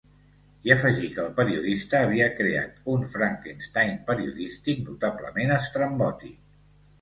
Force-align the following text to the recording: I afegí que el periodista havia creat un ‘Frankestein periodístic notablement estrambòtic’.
I 0.67 0.71
afegí 0.75 1.09
que 1.17 1.19
el 1.23 1.27
periodista 1.39 1.99
havia 2.05 2.29
creat 2.39 2.79
un 2.95 3.03
‘Frankestein 3.11 3.93
periodístic 4.09 4.83
notablement 4.89 5.55
estrambòtic’. 5.59 6.35